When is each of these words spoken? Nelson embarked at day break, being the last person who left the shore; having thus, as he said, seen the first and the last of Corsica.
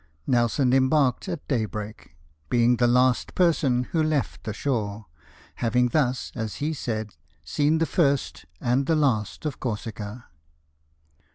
Nelson 0.25 0.73
embarked 0.73 1.29
at 1.29 1.47
day 1.47 1.65
break, 1.65 2.15
being 2.49 2.77
the 2.77 2.87
last 2.87 3.35
person 3.35 3.83
who 3.91 4.01
left 4.01 4.45
the 4.45 4.51
shore; 4.51 5.05
having 5.57 5.89
thus, 5.89 6.31
as 6.33 6.55
he 6.55 6.73
said, 6.73 7.13
seen 7.45 7.77
the 7.77 7.85
first 7.85 8.45
and 8.59 8.87
the 8.87 8.95
last 8.95 9.45
of 9.45 9.59
Corsica. 9.59 10.25